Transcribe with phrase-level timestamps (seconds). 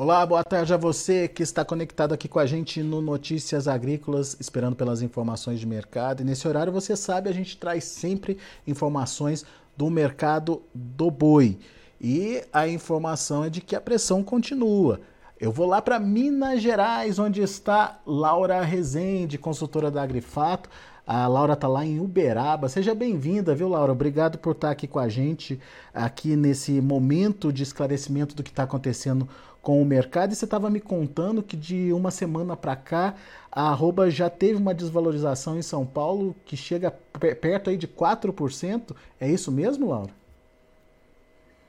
[0.00, 4.36] Olá, boa tarde a você que está conectado aqui com a gente no Notícias Agrícolas,
[4.38, 6.20] esperando pelas informações de mercado.
[6.20, 9.44] E nesse horário, você sabe, a gente traz sempre informações
[9.76, 11.58] do mercado do boi.
[12.00, 15.00] E a informação é de que a pressão continua.
[15.40, 20.70] Eu vou lá para Minas Gerais, onde está Laura Rezende, consultora da Agrifato.
[21.04, 22.68] A Laura está lá em Uberaba.
[22.68, 23.90] Seja bem-vinda, viu, Laura?
[23.90, 25.58] Obrigado por estar aqui com a gente,
[25.92, 29.28] aqui nesse momento de esclarecimento do que está acontecendo
[29.62, 30.32] com o mercado.
[30.32, 33.14] E você estava me contando que de uma semana para cá
[33.50, 38.94] a arroba já teve uma desvalorização em São Paulo que chega perto aí de 4%.
[39.20, 40.12] É isso mesmo, Laura?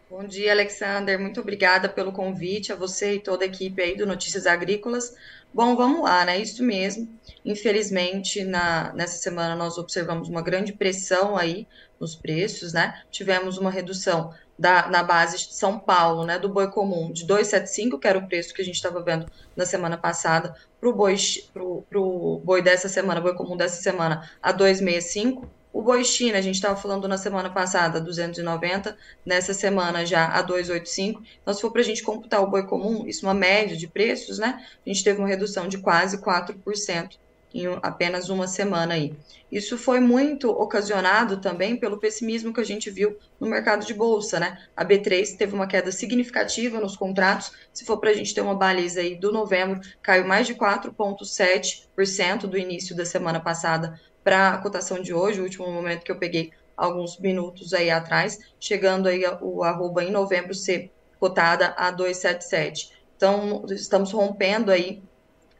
[0.09, 1.19] Bom dia, Alexander.
[1.19, 5.15] Muito obrigada pelo convite, a você e toda a equipe aí do Notícias Agrícolas.
[5.53, 6.39] Bom, vamos lá, né?
[6.39, 7.09] Isso mesmo.
[7.43, 11.67] Infelizmente, na, nessa semana nós observamos uma grande pressão aí
[11.99, 13.01] nos preços, né?
[13.09, 17.97] Tivemos uma redução da, na base de São Paulo, né, do boi comum, de 2,75,
[17.97, 21.15] que era o preço que a gente estava vendo na semana passada, para o boi,
[21.53, 25.47] pro, pro boi dessa semana, boi comum dessa semana, a 2,65.
[25.71, 30.41] O boi China, a gente estava falando na semana passada, 290, nessa semana já a
[30.41, 31.21] 285.
[31.41, 33.87] Então, se for para a gente computar o boi comum, isso é uma média de
[33.87, 34.65] preços, né?
[34.83, 37.17] A gente teve uma redução de quase 4%
[37.53, 39.15] em apenas uma semana aí.
[39.51, 44.39] Isso foi muito ocasionado também pelo pessimismo que a gente viu no mercado de bolsa,
[44.39, 44.59] né?
[44.75, 47.51] A B3 teve uma queda significativa nos contratos.
[47.73, 52.47] Se for para a gente ter uma baliza aí do novembro, caiu mais de 4,7%
[52.47, 53.99] do início da semana passada
[54.29, 58.37] para a cotação de hoje, o último momento que eu peguei alguns minutos aí atrás,
[58.59, 62.93] chegando aí o arroba em novembro ser cotada a 277.
[63.17, 65.01] Então, estamos rompendo aí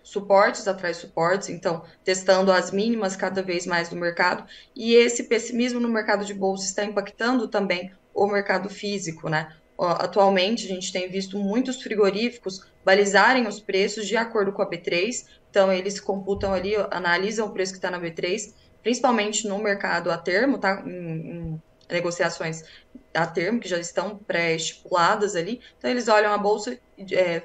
[0.03, 5.79] suportes atrás suportes, então testando as mínimas cada vez mais no mercado, e esse pessimismo
[5.79, 9.51] no mercado de bolsa está impactando também o mercado físico, né?
[9.79, 15.25] Atualmente a gente tem visto muitos frigoríficos balizarem os preços de acordo com a B3,
[15.49, 18.53] então eles computam ali, analisam o preço que está na B3,
[18.83, 20.83] principalmente no mercado a termo, tá?
[20.85, 22.63] Em, em negociações
[23.13, 26.77] a termo que já estão pré-estipuladas ali, então eles olham a bolsa
[27.11, 27.43] é,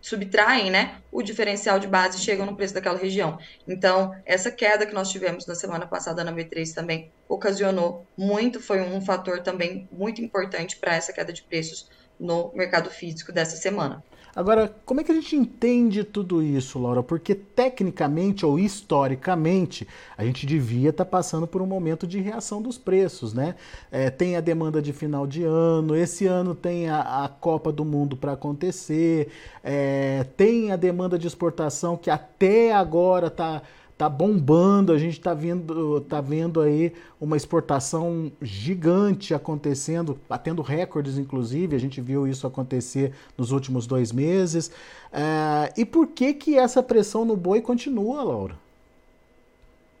[0.00, 3.38] subtraem né, o diferencial de base e chegam no preço daquela região.
[3.66, 8.80] Então, essa queda que nós tivemos na semana passada na B3 também ocasionou muito, foi
[8.80, 14.04] um fator também muito importante para essa queda de preços no mercado físico dessa semana.
[14.34, 17.02] Agora, como é que a gente entende tudo isso, Laura?
[17.02, 19.86] Porque tecnicamente ou historicamente
[20.18, 23.54] a gente devia estar tá passando por um momento de reação dos preços, né?
[23.92, 27.84] É, tem a demanda de final de ano, esse ano tem a, a Copa do
[27.84, 29.28] Mundo para acontecer,
[29.62, 33.62] é, tem a demanda de exportação que até agora está
[34.04, 41.16] tá bombando, a gente está vendo, tá vendo aí uma exportação gigante acontecendo, batendo recordes,
[41.16, 44.70] inclusive, a gente viu isso acontecer nos últimos dois meses.
[45.10, 48.58] É, e por que que essa pressão no boi continua, Laura?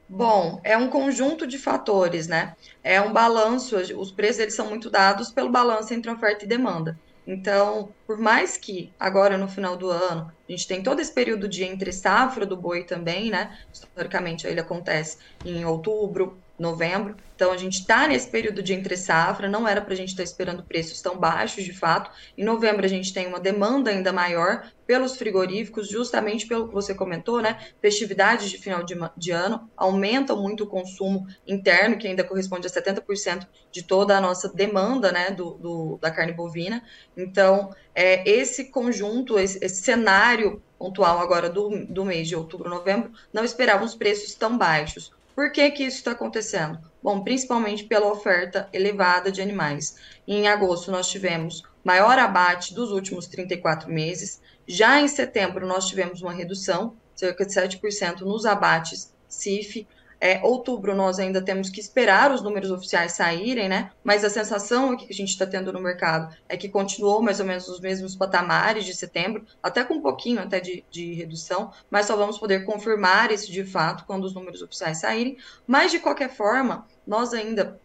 [0.06, 2.54] Bom, é um conjunto de fatores, né?
[2.82, 6.98] É um balanço, os preços eles são muito dados pelo balanço entre oferta e demanda.
[7.26, 11.48] Então, por mais que agora no final do ano a gente tem todo esse período
[11.48, 13.56] de entre safra do boi também, né?
[13.72, 17.16] Historicamente ele acontece em outubro, novembro.
[17.34, 20.22] Então a gente está nesse período de entre safra, não era para a gente estar
[20.22, 22.10] tá esperando preços tão baixos de fato.
[22.38, 26.94] Em novembro a gente tem uma demanda ainda maior pelos frigoríficos, justamente pelo que você
[26.94, 27.58] comentou, né?
[27.80, 32.70] Festividades de final de, de ano aumentam muito o consumo interno, que ainda corresponde a
[32.70, 35.30] 70% de toda a nossa demanda, né?
[35.30, 36.84] Do, do, da carne bovina.
[37.16, 43.10] Então, é, esse conjunto, esse, esse cenário pontual agora do, do mês de outubro, novembro,
[43.32, 45.10] não esperavam os preços tão baixos.
[45.34, 46.78] Por que, que isso está acontecendo?
[47.02, 49.96] Bom, principalmente pela oferta elevada de animais.
[50.26, 54.40] Em agosto, nós tivemos maior abate dos últimos 34 meses.
[54.66, 59.86] Já em setembro, nós tivemos uma redução, cerca de 7% nos abates CIF.
[60.20, 63.90] É, outubro nós ainda temos que esperar os números oficiais saírem, né?
[64.02, 67.46] Mas a sensação que a gente está tendo no mercado é que continuou mais ou
[67.46, 72.06] menos nos mesmos patamares de setembro, até com um pouquinho até de, de redução, mas
[72.06, 75.36] só vamos poder confirmar isso de fato quando os números oficiais saírem.
[75.66, 77.78] Mas de qualquer forma, nós ainda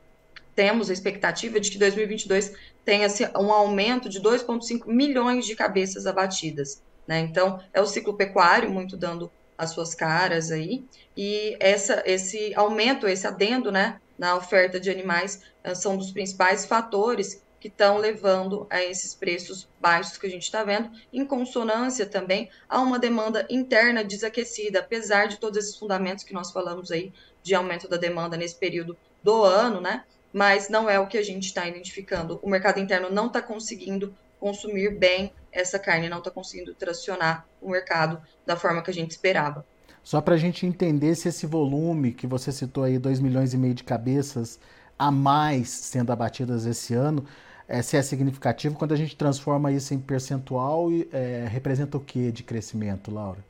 [0.55, 3.07] temos a expectativa de que 2022 tenha
[3.37, 6.81] um aumento de 2,5 milhões de cabeças abatidas.
[7.07, 7.19] Né?
[7.21, 10.85] Então, é o ciclo pecuário muito dando as suas caras aí.
[11.17, 16.65] E essa, esse aumento, esse adendo né, na oferta de animais eh, são dos principais
[16.65, 22.05] fatores que estão levando a esses preços baixos que a gente está vendo, em consonância
[22.05, 27.11] também a uma demanda interna desaquecida, apesar de todos esses fundamentos que nós falamos aí
[27.43, 30.05] de aumento da demanda nesse período do ano, né?
[30.31, 32.39] Mas não é o que a gente está identificando.
[32.41, 37.69] O mercado interno não está conseguindo consumir bem essa carne não está conseguindo tracionar o
[37.69, 39.65] mercado da forma que a gente esperava.
[40.03, 43.57] Só para a gente entender se esse volume que você citou aí, 2 milhões e
[43.57, 44.59] meio de cabeças
[44.97, 47.25] a mais sendo abatidas esse ano,
[47.67, 52.31] é, se é significativo, quando a gente transforma isso em percentual, é, representa o que
[52.31, 53.45] de crescimento, Laura?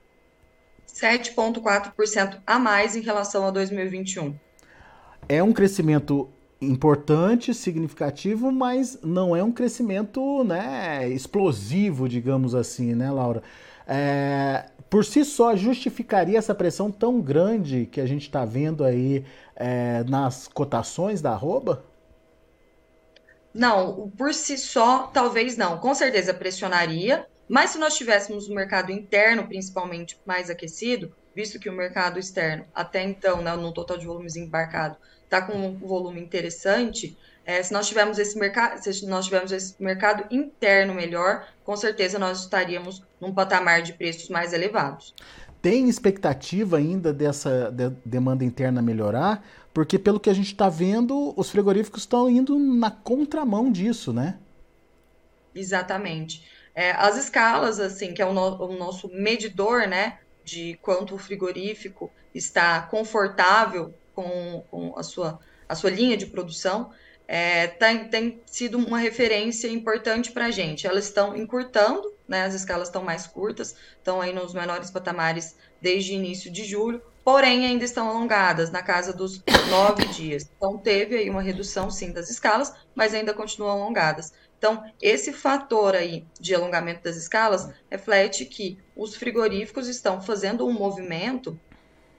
[0.87, 4.35] 7,4% a mais em relação a 2021.
[5.27, 6.29] É um crescimento
[6.61, 13.41] importante, significativo, mas não é um crescimento né, explosivo, digamos assim, né, Laura?
[13.87, 19.25] É, por si só, justificaria essa pressão tão grande que a gente está vendo aí
[19.55, 21.85] é, nas cotações da arroba?
[23.53, 25.77] Não, por si só, talvez não.
[25.79, 31.59] Com certeza pressionaria, mas se nós tivéssemos o um mercado interno, principalmente, mais aquecido, visto
[31.59, 34.97] que o mercado externo, até então, né, no total de volumes embarcado,
[35.29, 37.15] está com um volume interessante,
[37.45, 42.17] é, se nós tivermos esse mercado, se nós tivermos esse mercado interno melhor, com certeza
[42.17, 45.13] nós estaríamos num patamar de preços mais elevados.
[45.61, 49.45] Tem expectativa ainda dessa de demanda interna melhorar?
[49.73, 54.37] Porque pelo que a gente está vendo, os frigoríficos estão indo na contramão disso, né?
[55.53, 56.43] Exatamente.
[56.73, 61.17] É, as escalas, assim, que é o, no o nosso medidor, né, de quanto o
[61.17, 66.91] frigorífico está confortável com, com a, sua, a sua linha de produção,
[67.27, 70.87] é, tem, tem, sido uma referência importante para a gente.
[70.87, 76.13] Elas estão encurtando, né, as escalas estão mais curtas, estão aí nos menores patamares desde
[76.13, 80.49] início de julho, porém ainda estão alongadas, na casa dos nove dias.
[80.57, 84.33] Então teve aí uma redução sim das escalas, mas ainda continuam alongadas.
[84.57, 90.73] Então, esse fator aí de alongamento das escalas reflete que os frigoríficos estão fazendo um
[90.73, 91.57] movimento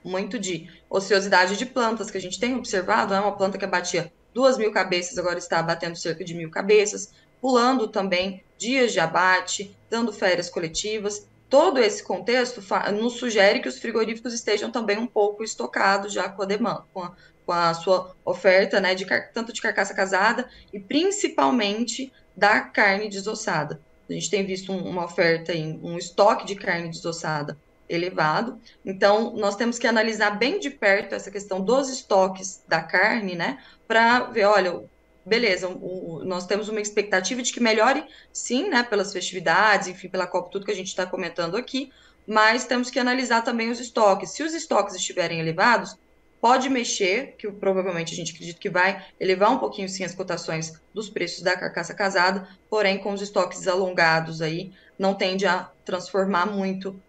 [0.03, 4.11] muito de ociosidade de plantas que a gente tem observado, é uma planta que abatia
[4.33, 9.75] duas mil cabeças, agora está abatendo cerca de mil cabeças, pulando também dias de abate,
[9.89, 11.27] dando férias coletivas.
[11.49, 12.63] Todo esse contexto
[12.93, 17.03] nos sugere que os frigoríficos estejam também um pouco estocados já com a demanda, com
[17.03, 17.13] a,
[17.45, 23.81] com a sua oferta, né, de, tanto de carcaça casada e principalmente da carne desossada.
[24.09, 27.57] A gente tem visto um, uma oferta em um estoque de carne desossada
[27.91, 28.59] elevado.
[28.85, 33.59] Então, nós temos que analisar bem de perto essa questão dos estoques da carne, né,
[33.87, 34.83] para ver, olha,
[35.25, 40.25] beleza, o, nós temos uma expectativa de que melhore, sim, né, pelas festividades, enfim, pela
[40.25, 41.91] Copa, tudo que a gente está comentando aqui,
[42.25, 44.31] mas temos que analisar também os estoques.
[44.31, 45.97] Se os estoques estiverem elevados,
[46.39, 50.73] pode mexer, que provavelmente a gente acredita que vai elevar um pouquinho sim as cotações
[50.93, 56.47] dos preços da carcaça casada, porém com os estoques alongados aí, não tende a transformar
[56.47, 56.99] muito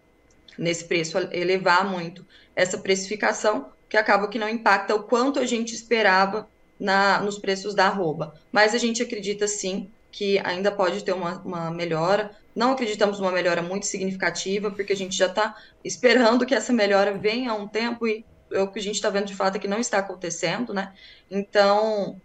[0.57, 5.73] nesse preço, elevar muito essa precificação, que acaba que não impacta o quanto a gente
[5.73, 6.47] esperava
[6.79, 8.35] na, nos preços da arroba.
[8.51, 12.31] Mas a gente acredita sim que ainda pode ter uma, uma melhora.
[12.55, 17.17] Não acreditamos numa melhora muito significativa, porque a gente já está esperando que essa melhora
[17.17, 19.67] venha há um tempo e o que a gente está vendo de fato é que
[19.67, 20.93] não está acontecendo, né?
[21.29, 22.21] Então,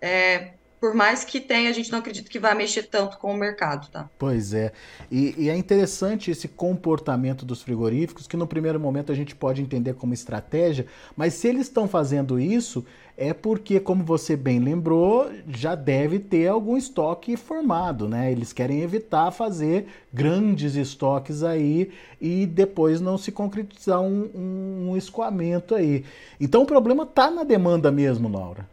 [0.00, 0.52] é,
[0.82, 3.88] por mais que tenha, a gente não acredita que vai mexer tanto com o mercado,
[3.88, 4.10] tá?
[4.18, 4.72] Pois é.
[5.08, 9.62] E, e, é interessante esse comportamento dos frigoríficos, que no primeiro momento a gente pode
[9.62, 10.84] entender como estratégia,
[11.16, 12.84] mas se eles estão fazendo isso,
[13.16, 18.32] é porque, como você bem lembrou, já deve ter algum estoque formado, né?
[18.32, 25.76] Eles querem evitar fazer grandes estoques aí e depois não se concretizar um, um escoamento
[25.76, 26.04] aí.
[26.40, 28.71] Então o problema está na demanda mesmo, Laura.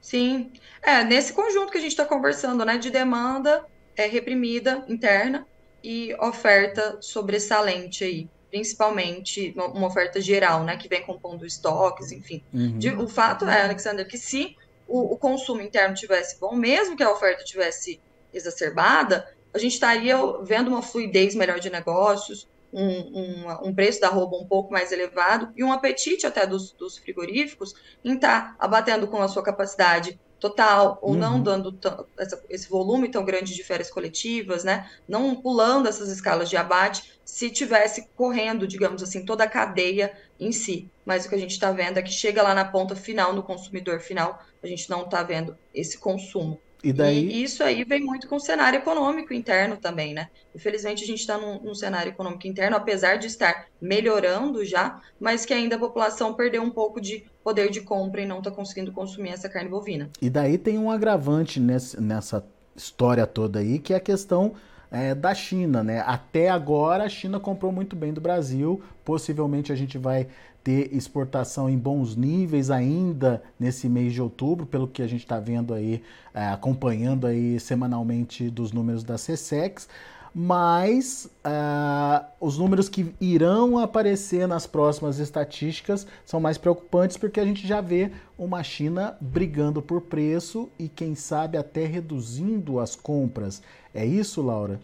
[0.00, 0.50] Sim,
[0.82, 3.64] é nesse conjunto que a gente está conversando, né, de demanda
[3.96, 5.46] é, reprimida interna
[5.82, 12.42] e oferta sobressalente aí, principalmente uma oferta geral, né, que vem compondo estoques, enfim.
[12.52, 12.78] Uhum.
[12.78, 14.56] De, o fato é, Alexander, que se
[14.88, 18.00] o, o, consumo interno tivesse bom, mesmo que a oferta tivesse
[18.32, 24.08] exacerbada, a gente estaria vendo uma fluidez melhor de negócios, um, um, um, preço da
[24.08, 27.74] roupa um pouco mais elevado e um apetite até dos, dos frigoríficos
[28.04, 31.18] em estar tá abatendo com a sua capacidade total, ou uhum.
[31.18, 31.78] não dando
[32.18, 34.90] essa, esse volume tão grande de férias coletivas, né?
[35.06, 40.50] Não pulando essas escalas de abate, se tivesse correndo, digamos assim, toda a cadeia em
[40.50, 40.90] si.
[41.04, 43.42] Mas o que a gente está vendo é que chega lá na ponta final, no
[43.42, 46.58] consumidor final, a gente não está vendo esse consumo.
[46.82, 47.26] E, daí...
[47.26, 50.28] E isso aí vem muito com o cenário econômico interno também, né?
[50.54, 55.44] Infelizmente, a gente está num, num, cenário econômico interno, apesar de estar melhorando já, mas
[55.44, 58.92] que ainda a população perdeu um pouco de poder de compra e não está conseguindo
[58.92, 60.10] consumir essa carne bovina.
[60.20, 62.44] E daí tem um agravante nesse, nessa
[62.74, 64.54] história toda aí, que é a questão
[64.90, 66.02] é, da China, né?
[66.06, 70.26] Até agora a China comprou muito bem do Brasil, possivelmente a gente vai
[70.62, 75.40] ter exportação em bons níveis ainda nesse mês de outubro, pelo que a gente está
[75.40, 76.02] vendo aí,
[76.34, 79.88] é, acompanhando aí semanalmente dos números da CSEX.
[80.32, 87.44] mas uh, os números que irão aparecer nas próximas estatísticas são mais preocupantes porque a
[87.44, 93.60] gente já vê uma China brigando por preço e, quem sabe, até reduzindo as compras.
[93.92, 94.80] É isso, Laura?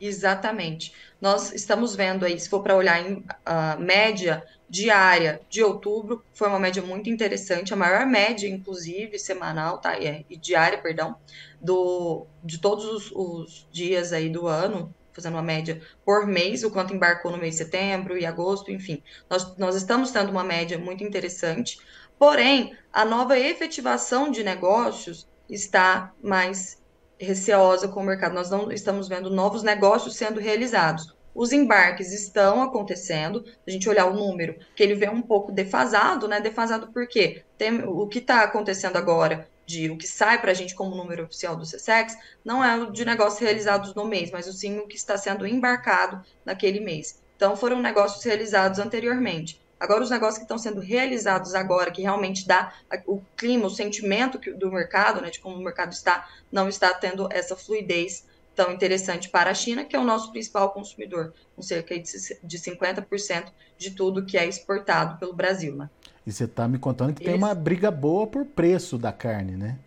[0.00, 0.92] Exatamente.
[1.20, 6.48] Nós estamos vendo aí, se for para olhar em uh, média diária de outubro, foi
[6.48, 9.96] uma média muito interessante, a maior média, inclusive, semanal, tá?
[9.96, 11.16] É, e diária, perdão,
[11.60, 16.70] do, de todos os, os dias aí do ano, fazendo uma média por mês, o
[16.70, 19.02] quanto embarcou no mês de setembro e agosto, enfim.
[19.30, 21.78] Nós, nós estamos tendo uma média muito interessante,
[22.18, 26.82] porém, a nova efetivação de negócios está mais
[27.18, 28.34] receosa com o mercado.
[28.34, 31.14] Nós não estamos vendo novos negócios sendo realizados.
[31.34, 33.44] Os embarques estão acontecendo.
[33.66, 36.40] A gente olhar o número, que ele vem um pouco defasado, né?
[36.40, 37.42] Defasado por quê?
[37.58, 41.24] Tem, o que está acontecendo agora, de o que sai para a gente como número
[41.24, 44.96] oficial do CSEX, não é o de negócios realizados no mês, mas sim o que
[44.96, 47.20] está sendo embarcado naquele mês.
[47.36, 49.60] Então, foram negócios realizados anteriormente.
[49.78, 52.72] Agora, os negócios que estão sendo realizados agora, que realmente dá
[53.06, 57.28] o clima, o sentimento do mercado, né, de como o mercado está, não está tendo
[57.30, 61.94] essa fluidez tão interessante para a China, que é o nosso principal consumidor, com cerca
[61.98, 65.76] de 50% de tudo que é exportado pelo Brasil.
[65.76, 65.90] Né?
[66.26, 69.78] E você está me contando que tem uma briga boa por preço da carne, né?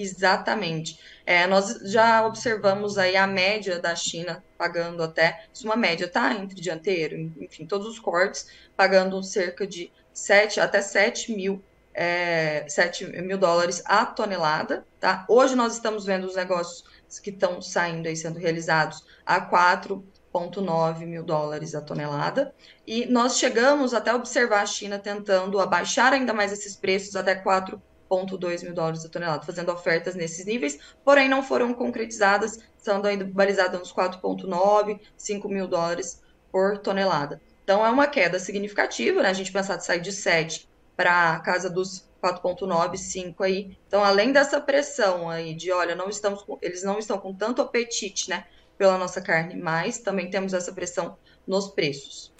[0.00, 0.98] Exatamente.
[1.26, 6.32] É, nós já observamos aí a média da China pagando até, é uma média, tá?
[6.32, 13.08] Entre dianteiro, enfim, todos os cortes, pagando cerca de 7 até 7 mil, é, 7
[13.20, 15.26] mil dólares a tonelada, tá?
[15.28, 16.82] Hoje nós estamos vendo os negócios
[17.22, 22.54] que estão saindo aí, sendo realizados a 4,9 mil dólares a tonelada.
[22.86, 27.82] E nós chegamos até observar a China tentando abaixar ainda mais esses preços até 4
[28.10, 33.24] 1,2 mil dólares a tonelada, fazendo ofertas nesses níveis, porém não foram concretizadas, sendo ainda
[33.24, 37.40] balizadas nos 4,9, 5 mil dólares por tonelada.
[37.62, 39.28] Então é uma queda significativa, né?
[39.28, 43.76] A gente pensar de sair de 7 para a casa dos 4,9, 5 aí.
[43.86, 47.62] Então, além dessa pressão aí de, olha, não estamos com, eles não estão com tanto
[47.62, 48.44] apetite, né,
[48.76, 52.32] pela nossa carne, mas também temos essa pressão nos preços.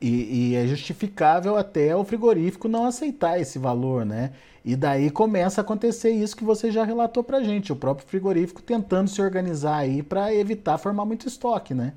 [0.00, 4.32] E, e, é justificável até o frigorífico não aceitar esse valor, né?
[4.68, 8.60] E daí começa a acontecer isso que você já relatou pra gente, o próprio frigorífico
[8.60, 11.94] tentando se organizar aí para evitar formar muito estoque, né?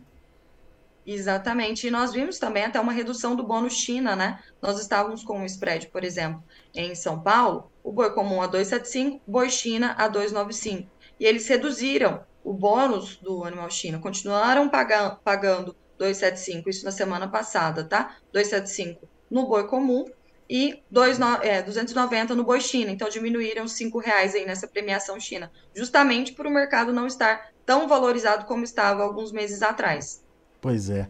[1.06, 1.86] Exatamente.
[1.88, 4.40] E nós vimos também até uma redução do bônus China, né?
[4.62, 6.42] Nós estávamos com um spread, por exemplo,
[6.74, 10.90] em São Paulo, o boi comum a 275, boi China a 295.
[11.20, 17.28] E eles reduziram o bônus do animal China, continuaram pagando, pagando 275, isso na semana
[17.28, 18.16] passada, tá?
[18.32, 20.06] 275 no boi comum
[20.54, 22.92] e 2, é, 290 no boi China.
[22.92, 27.88] Então diminuíram 5 reais aí nessa premiação China, justamente por o mercado não estar tão
[27.88, 30.22] valorizado como estava alguns meses atrás.
[30.60, 31.08] Pois é.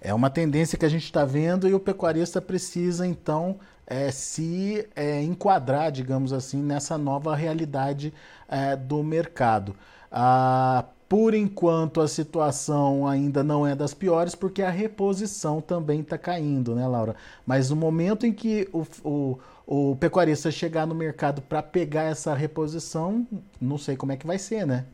[0.00, 4.86] É uma tendência que a gente está vendo e o pecuarista precisa, então, é, se
[4.94, 8.14] é, enquadrar, digamos assim, nessa nova realidade
[8.46, 9.74] é, do mercado.
[10.12, 16.16] Ah, por enquanto, a situação ainda não é das piores, porque a reposição também está
[16.16, 17.14] caindo, né, Laura?
[17.46, 22.34] Mas no momento em que o, o, o pecuarista chegar no mercado para pegar essa
[22.34, 23.26] reposição,
[23.60, 24.86] não sei como é que vai ser, né?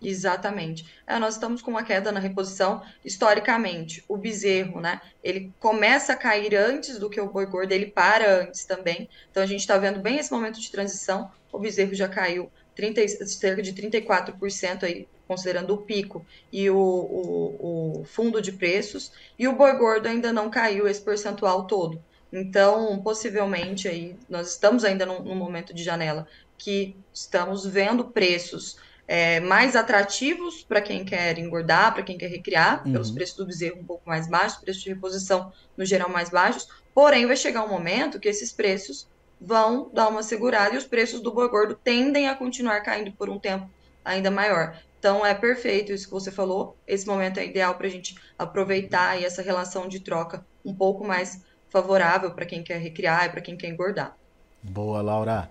[0.00, 0.84] Exatamente.
[1.06, 2.82] É, nós estamos com uma queda na reposição.
[3.04, 5.00] Historicamente, o bezerro, né?
[5.22, 9.08] Ele começa a cair antes do que o boi gordo, ele para antes também.
[9.30, 11.30] Então a gente está vendo bem esse momento de transição.
[11.52, 18.00] O bezerro já caiu 30, cerca de 34% aí, considerando o pico e o, o,
[18.00, 22.02] o, fundo de preços, e o boi gordo ainda não caiu esse percentual todo.
[22.32, 26.26] Então, possivelmente aí, nós estamos ainda num, num momento de janela
[26.56, 32.82] que estamos vendo preços é, mais atrativos para quem quer engordar, para quem quer recriar,
[32.86, 32.92] uhum.
[32.92, 36.68] pelos preços do bezerro um pouco mais baixos, preços de reposição no geral mais baixos,
[36.94, 39.06] porém vai chegar um momento que esses preços
[39.44, 43.28] vão dar uma segurada e os preços do boi gordo tendem a continuar caindo por
[43.28, 43.68] um tempo
[44.04, 44.76] ainda maior.
[44.98, 46.76] Então é perfeito isso que você falou.
[46.86, 51.04] Esse momento é ideal para a gente aproveitar e essa relação de troca um pouco
[51.04, 54.16] mais favorável para quem quer recriar e para quem quer engordar.
[54.62, 55.50] Boa, Laura.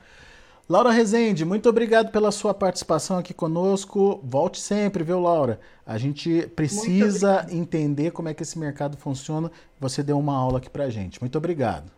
[0.69, 4.21] Laura Rezende, muito obrigado pela sua participação aqui conosco.
[4.23, 5.59] Volte sempre, viu, Laura?
[5.85, 9.51] A gente precisa entender como é que esse mercado funciona.
[9.81, 11.19] Você deu uma aula aqui pra gente.
[11.19, 11.91] Muito obrigado.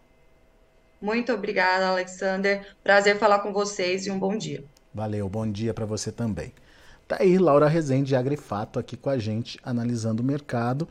[1.03, 2.65] Muito obrigada, Alexander.
[2.81, 4.63] Prazer falar com vocês e um bom dia.
[4.93, 6.53] Valeu, bom dia para você também.
[7.05, 10.87] Tá aí Laura Rezende, Agrifato, aqui com a gente, analisando o mercado.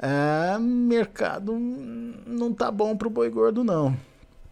[0.00, 3.96] É, mercado não tá bom pro boi gordo, não.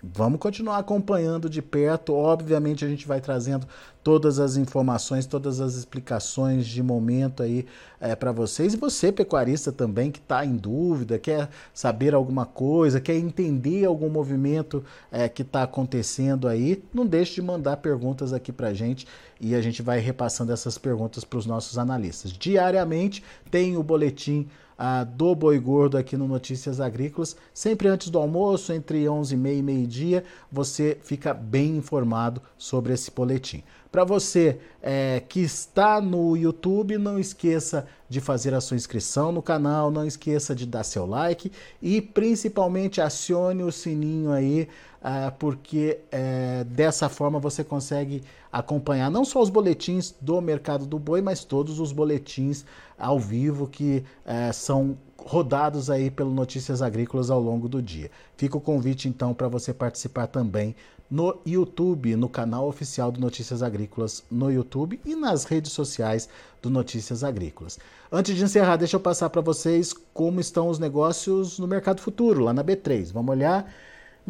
[0.03, 2.15] Vamos continuar acompanhando de perto.
[2.15, 3.67] Obviamente, a gente vai trazendo
[4.03, 7.67] todas as informações, todas as explicações de momento aí
[8.01, 8.73] é, para vocês.
[8.73, 14.09] E você, pecuarista também, que está em dúvida, quer saber alguma coisa, quer entender algum
[14.09, 19.07] movimento é, que está acontecendo aí, não deixe de mandar perguntas aqui para a gente
[19.39, 22.33] e a gente vai repassando essas perguntas para os nossos analistas.
[22.33, 24.49] Diariamente tem o boletim
[24.83, 27.37] ah, do Boi Gordo aqui no Notícias Agrícolas.
[27.53, 33.63] Sempre antes do almoço, entre 11h30 e meio-dia, você fica bem informado sobre esse boletim.
[33.93, 39.43] Para você é, que está no YouTube, não esqueça de fazer a sua inscrição no
[39.43, 44.67] canal, não esqueça de dar seu like e principalmente acione o sininho aí,
[45.03, 48.23] uh, porque uh, dessa forma você consegue
[48.53, 52.65] acompanhar não só os boletins do mercado do boi, mas todos os boletins
[52.99, 58.11] ao vivo que uh, são rodados aí pelo Notícias Agrícolas ao longo do dia.
[58.37, 60.75] Fica o convite então para você participar também
[61.11, 66.29] no YouTube, no canal oficial do Notícias Agrícolas no YouTube e nas redes sociais
[66.63, 67.79] do Notícias Agrícolas.
[68.13, 72.45] Antes de encerrar, deixa eu passar para vocês como estão os negócios no mercado futuro,
[72.45, 73.13] lá na B3.
[73.13, 73.73] Vamos olhar.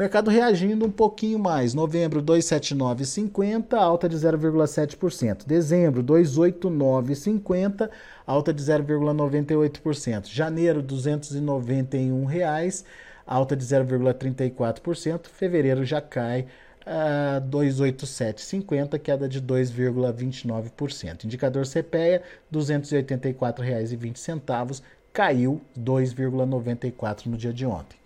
[0.01, 1.75] Mercado reagindo um pouquinho mais.
[1.75, 5.47] Novembro 279,50, alta de 0,7%.
[5.47, 7.91] Dezembro 289,50,
[8.27, 10.27] alta de 0,98%.
[10.27, 12.83] Janeiro 291 reais,
[13.27, 15.27] alta de 0,34%.
[15.27, 16.47] Fevereiro já cai
[16.87, 21.27] a 287,50, queda de 2,29%.
[21.27, 28.00] Indicador CPEA, R$ 284,20, caiu 2,94 no dia de ontem.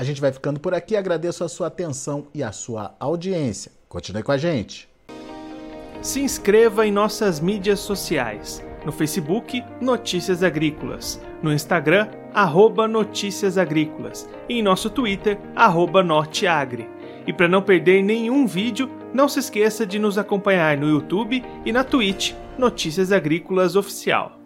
[0.00, 3.70] A gente vai ficando por aqui, agradeço a sua atenção e a sua audiência.
[3.86, 4.88] Continue com a gente.
[6.00, 8.64] Se inscreva em nossas mídias sociais.
[8.86, 11.20] No Facebook, Notícias Agrícolas.
[11.42, 14.26] No Instagram, arroba Notícias Agrícolas.
[14.48, 16.88] E em nosso Twitter, arroba Norteagri.
[17.26, 21.72] E para não perder nenhum vídeo, não se esqueça de nos acompanhar no YouTube e
[21.72, 24.39] na Twitch Notícias Agrícolas Oficial.